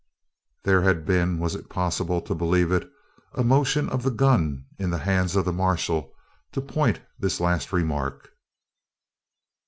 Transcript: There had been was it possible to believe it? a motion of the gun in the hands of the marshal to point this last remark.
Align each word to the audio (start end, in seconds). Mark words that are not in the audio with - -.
There 0.63 0.81
had 0.81 1.05
been 1.05 1.37
was 1.37 1.53
it 1.53 1.69
possible 1.69 2.21
to 2.23 2.33
believe 2.33 2.71
it? 2.71 2.89
a 3.35 3.43
motion 3.43 3.87
of 3.87 4.01
the 4.01 4.09
gun 4.09 4.65
in 4.79 4.89
the 4.89 4.97
hands 4.97 5.35
of 5.35 5.45
the 5.45 5.53
marshal 5.53 6.11
to 6.53 6.59
point 6.59 6.99
this 7.19 7.39
last 7.39 7.71
remark. 7.71 8.29